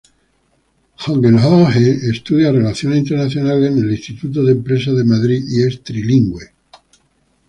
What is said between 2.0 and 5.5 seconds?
estudia Relaciones Internacionales en el Instituto de Empresa de Madrid